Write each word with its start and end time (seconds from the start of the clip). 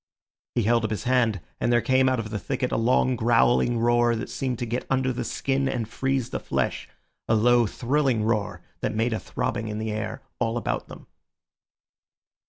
He 0.55 0.63
held 0.63 0.83
up 0.83 0.89
his 0.89 1.03
hand, 1.03 1.41
and 1.59 1.71
there 1.71 1.79
came 1.79 2.09
out 2.09 2.19
of 2.19 2.31
the 2.31 2.39
thicket 2.39 2.71
a 2.71 2.75
long 2.75 3.15
growling 3.15 3.77
roar 3.77 4.15
that 4.15 4.31
seemed 4.31 4.57
to 4.57 4.65
get 4.65 4.83
under 4.89 5.13
the 5.13 5.23
skin 5.23 5.69
and 5.69 5.87
freeze 5.87 6.31
the 6.31 6.39
flesh—a 6.39 7.35
low 7.35 7.67
thrilling 7.67 8.23
roar 8.23 8.63
that 8.79 8.95
made 8.95 9.13
a 9.13 9.19
throbbing 9.19 9.67
in 9.67 9.77
the 9.77 9.91
air 9.91 10.23
all 10.39 10.57
about 10.57 10.87
them. 10.87 11.05